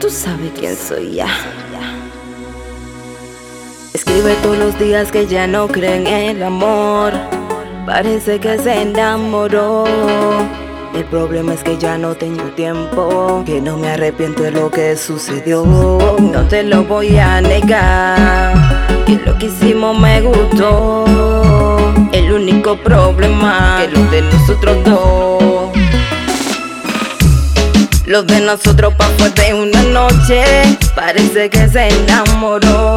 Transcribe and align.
Tú 0.00 0.10
sabes 0.10 0.50
quién 0.58 0.76
soy 0.76 1.14
ya. 1.14 1.28
Escribe 3.92 4.34
todos 4.42 4.58
los 4.58 4.78
días 4.78 5.12
que 5.12 5.26
ya 5.26 5.46
no 5.46 5.68
creen 5.68 6.06
en 6.06 6.36
el 6.36 6.42
amor. 6.42 7.12
Parece 7.86 8.40
que 8.40 8.58
se 8.58 8.82
enamoró. 8.82 9.84
El 10.94 11.04
problema 11.04 11.54
es 11.54 11.62
que 11.62 11.78
ya 11.78 11.96
no 11.96 12.14
tengo 12.14 12.44
tiempo, 12.56 13.42
que 13.46 13.60
no 13.60 13.76
me 13.76 13.90
arrepiento 13.90 14.42
de 14.42 14.50
lo 14.50 14.70
que 14.70 14.96
sucedió. 14.96 15.64
No 15.64 16.46
te 16.48 16.62
lo 16.64 16.84
voy 16.84 17.18
a 17.18 17.40
negar, 17.40 18.54
que 19.06 19.14
lo 19.24 19.38
que 19.38 19.46
hicimos 19.46 19.98
me 19.98 20.20
gustó. 20.22 21.53
El 22.24 22.32
único 22.32 22.74
problema 22.78 23.80
que 23.80 23.88
lo 23.88 24.02
de 24.10 24.22
nosotros 24.22 24.78
dos. 24.82 25.72
Lo 28.06 28.22
de 28.22 28.40
nosotros 28.40 28.94
pa' 28.94 29.10
fue 29.18 29.28
de 29.28 29.52
una 29.52 29.82
noche, 29.82 30.42
parece 30.96 31.50
que 31.50 31.68
se 31.68 31.88
enamoró. 31.88 32.96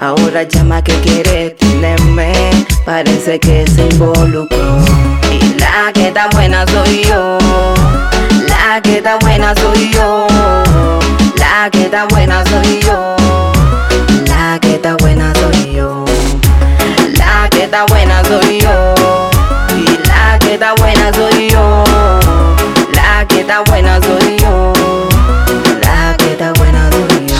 Ahora 0.00 0.42
llama 0.42 0.82
que 0.82 0.94
quiere 1.00 1.50
tenerme, 1.50 2.32
parece 2.84 3.38
que 3.38 3.64
se 3.68 3.86
involucró. 3.86 4.78
Y 5.30 5.56
la 5.60 5.92
que 5.92 6.08
está 6.08 6.28
buena 6.32 6.66
soy 6.66 7.04
yo, 7.04 7.38
la 8.48 8.80
que 8.82 8.96
está 8.96 9.16
buena 9.18 9.54
soy 9.54 9.90
yo, 9.92 10.26
la 11.36 11.70
que 11.70 11.84
está 11.84 12.06
buena 12.06 12.44
soy 12.46 12.80
yo, 12.80 13.16
la 14.26 14.58
que 14.60 14.74
está 14.74 14.96
buena 14.96 15.26
soy 15.26 15.33
yo, 15.33 15.33
está 17.74 17.86
buena 17.86 18.22
soy 18.22 18.60
yo, 18.60 18.94
la 20.06 20.38
que 20.38 20.54
está 20.54 20.74
buena 20.74 21.12
soy 21.12 21.50
yo, 21.50 21.84
la 22.92 23.26
que 23.26 23.40
está 23.40 23.62
buena 23.62 24.00
soy 24.00 24.36
yo, 24.38 24.72
la 25.82 26.16
que 26.16 26.32
está 26.32 26.52
buena 26.52 26.88
soy 26.92 27.26
yo. 27.26 27.36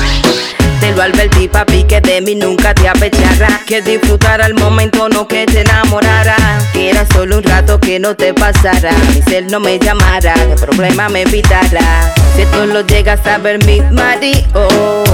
Te 0.80 0.90
lo 0.90 1.02
advertí, 1.02 1.46
papi, 1.46 1.84
que 1.84 2.00
de 2.00 2.20
mí 2.20 2.34
nunca 2.34 2.74
te 2.74 2.88
apechará. 2.88 3.60
Que 3.64 3.80
disfrutara 3.80 4.46
el 4.46 4.54
momento, 4.54 5.08
no 5.08 5.28
que 5.28 5.46
te 5.46 5.60
enamorara. 5.60 6.36
Que 6.72 6.90
era 6.90 7.06
solo 7.06 7.38
un 7.38 7.44
rato 7.44 7.78
que 7.78 8.00
no 8.00 8.16
te 8.16 8.34
pasara. 8.34 8.90
Mi 9.14 9.22
ser 9.22 9.44
no 9.52 9.60
me 9.60 9.78
llamara, 9.78 10.34
que 10.34 10.56
problema 10.56 11.08
me 11.08 11.22
evitara. 11.22 12.12
Si 12.34 12.44
tú 12.46 12.66
lo 12.66 12.80
llegas 12.80 13.24
a 13.24 13.38
ver, 13.38 13.64
mi 13.64 13.80
marido, 13.82 15.04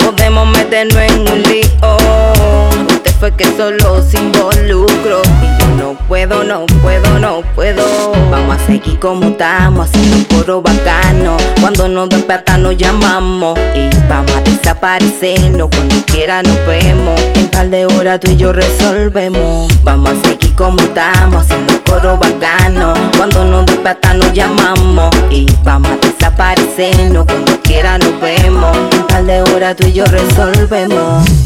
podemos 0.00 0.48
meternos 0.48 1.00
en 1.00 1.20
un 1.20 1.42
lío. 1.42 2.83
Fue 3.24 3.32
que 3.36 3.56
solo 3.56 4.02
se 4.02 4.18
involucró. 4.18 5.22
Y 5.42 5.58
yo 5.58 5.68
no 5.78 5.94
puedo, 6.08 6.44
no 6.44 6.66
puedo, 6.82 7.18
no 7.18 7.40
puedo. 7.54 7.82
Vamos 8.30 8.56
a 8.56 8.66
seguir 8.66 8.98
como 8.98 9.28
estamos, 9.28 9.88
haciendo 9.88 10.16
un 10.16 10.24
coro 10.24 10.60
bacano. 10.60 11.38
Cuando 11.58 11.88
nos 11.88 12.10
despierta 12.10 12.58
nos 12.58 12.76
llamamos 12.76 13.58
y 13.74 13.88
vamos 14.10 14.30
a 14.30 14.42
desaparecernos. 14.42 15.70
Cuando 15.74 15.94
quiera 16.04 16.42
nos 16.42 16.66
vemos. 16.66 17.18
En 17.36 17.48
par 17.48 17.70
de 17.70 17.86
horas 17.86 18.20
tú 18.20 18.30
y 18.30 18.36
yo 18.36 18.52
resolvemos. 18.52 19.72
Vamos 19.82 20.10
a 20.10 20.28
seguir 20.28 20.54
como 20.54 20.78
estamos, 20.80 21.44
haciendo 21.46 21.72
un 21.72 21.78
coro 21.78 22.18
bacano. 22.18 22.92
Cuando 23.16 23.42
nos 23.46 23.64
despierta 23.64 24.12
nos 24.12 24.34
llamamos 24.34 25.08
y 25.30 25.46
vamos 25.64 25.92
a 25.92 25.96
desaparecernos. 26.06 27.24
Cuando 27.24 27.58
quiera 27.62 27.96
nos 27.96 28.20
vemos. 28.20 28.76
En 28.92 29.06
par 29.06 29.24
de 29.24 29.40
horas 29.40 29.76
tú 29.76 29.86
y 29.86 29.94
yo 29.94 30.04
resolvemos. 30.04 31.43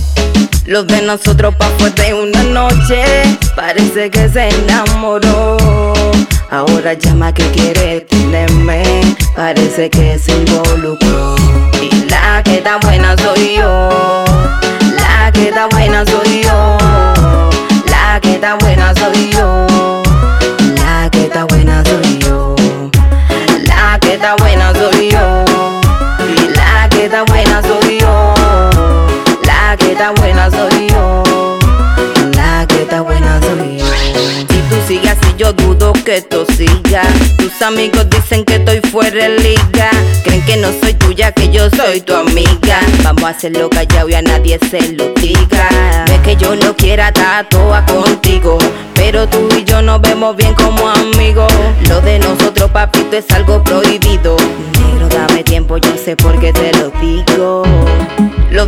Los 0.69 0.86
de 0.86 1.00
nosotros 1.00 1.55
pa' 1.55 1.70
fue 1.78 1.91
de 1.92 2.12
una 2.12 2.42
noche, 2.42 3.02
parece 3.56 4.11
que 4.11 4.28
se 4.28 4.50
enamoró. 4.50 5.56
Ahora 6.50 6.92
llama 6.92 7.33
que 7.33 7.50
quiere 7.52 8.02
tenerme, 8.02 9.00
parece 9.34 9.89
que 9.89 10.19
se 10.19 10.30
involucró. 10.30 11.36
Y 11.80 12.11
la 12.11 12.42
que 12.42 12.57
está 12.57 12.77
buena 12.83 13.17
soy 13.17 13.57
yo, 13.57 14.24
la 15.01 15.33
que 15.33 15.48
está 15.48 15.68
buena 15.68 16.05
soy 16.05 16.42
yo, 16.42 16.48
soy 30.58 30.89
que 32.69 32.83
está 32.83 33.01
buena 33.02 33.41
soy. 33.41 33.79
Si 34.48 34.61
tú 34.69 34.77
sigues 34.86 35.13
así, 35.13 35.35
yo 35.36 35.52
dudo 35.52 35.92
que 35.92 36.17
esto 36.17 36.45
siga. 36.57 37.02
Tus 37.36 37.63
amigos 37.63 38.08
dicen 38.11 38.45
que 38.45 38.57
estoy 38.57 38.80
fuera 38.91 39.29
de 39.29 39.39
liga. 39.39 39.91
Creen 40.24 40.45
que 40.45 40.57
no 40.57 40.69
soy 40.80 40.95
tuya, 40.95 41.33
que 41.33 41.51
yo 41.51 41.70
soy 41.70 42.01
tu 42.01 42.14
amiga. 42.14 42.80
Vamos 43.05 43.24
a 43.24 43.29
hacerlo 43.29 43.70
callado 43.70 44.08
y 44.08 44.14
a 44.14 44.23
nadie 44.23 44.58
se 44.70 44.92
lo 44.92 45.08
diga. 45.14 45.69
Es 46.13 46.20
que 46.20 46.36
yo 46.36 46.57
no 46.57 46.75
quiera 46.75 47.13
toda 47.48 47.85
contigo. 47.86 48.58
Pero 48.95 49.29
tú 49.29 49.48
y 49.57 49.64
yo 49.64 49.80
nos 49.80 50.01
vemos 50.01 50.36
bien 50.36 50.55
como 50.55 50.89
amigos. 50.89 51.52
Lo 51.89 52.01
de 52.01 52.19
nosotros, 52.19 52.70
papito, 52.70 53.17
es 53.17 53.30
algo 53.30 53.63
prohibido. 53.63 54.36
Negro, 54.73 55.08
dame 55.08 55.45
tiempo, 55.45 55.77
yo 55.79 55.96
sé 55.96 56.17
por 56.17 56.39
qué 56.40 56.52
te 56.52 56.73
lo 56.73 56.90
digo. 57.01 57.63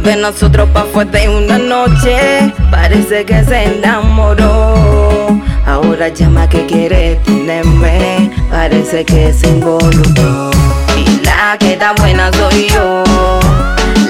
De 0.02 0.16
nosotros 0.16 0.68
pa' 0.70 0.86
fue 0.92 1.04
de 1.04 1.28
una 1.28 1.58
noche, 1.58 2.52
parece 2.70 3.24
que 3.24 3.44
se 3.44 3.64
enamoró. 3.64 5.28
Ahora 5.66 6.08
llama 6.08 6.48
que 6.48 6.64
quiere 6.66 7.16
tenerme, 7.24 8.30
parece 8.50 9.04
que 9.04 9.32
se 9.32 9.48
involucró. 9.48 10.50
Y 10.96 11.22
la 11.24 11.56
que 11.58 11.74
está 11.74 11.92
buena 11.92 12.30
soy 12.32 12.68
yo, 12.70 13.04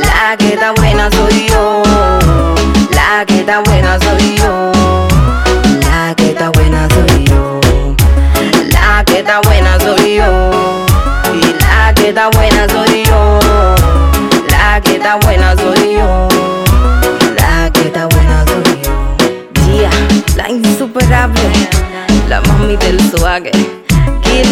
la 0.05 0.37
que 0.39 0.55
está 0.55 0.73
buena 0.73 1.11
soy 1.11 1.49
yo, 1.49 1.83
la 2.93 3.27
que 3.27 3.41
está 3.41 3.61
buena 3.61 3.99
soy 3.99 4.37
yo, 4.37 4.73
la 5.83 6.15
que 6.15 6.31
está 6.31 6.51
buena 6.51 6.89
soy 6.89 7.25
yo, 7.25 7.61
la 8.71 9.05
que 9.05 9.19
está 9.19 9.41
buena 9.41 9.79
soy 9.81 10.15
yo, 10.15 10.51
y 11.35 11.41
la 11.61 11.93
que 11.95 12.09
está 12.09 12.29
buena 12.31 12.69
soy 12.69 13.05
yo. 13.05 13.39
La 14.49 14.81
que 14.81 14.97
está 14.97 15.17
buena 15.17 15.50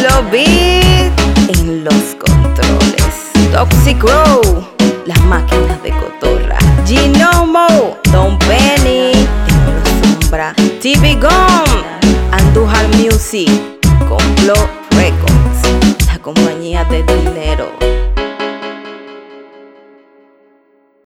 lo 0.03 0.37
en 0.37 1.85
los 1.85 2.17
controles. 2.19 3.53
Toxic 3.53 4.03
Row, 4.03 4.41
las 5.07 5.21
máquinas 5.25 5.83
de 5.83 5.91
cotorra. 5.91 6.59
Ginomo, 6.87 7.97
Don 8.13 8.39
Benny 8.41 9.13
en 9.13 9.75
la 9.75 10.21
sombra. 10.21 10.55
TV 10.81 11.15
Gone, 11.15 11.85
Andújar 12.33 12.87
Music, 12.97 13.51
Complot 14.09 14.69
Records, 14.91 16.07
la 16.07 16.19
compañía 16.19 16.85
de 16.85 17.03
dinero. 17.03 17.73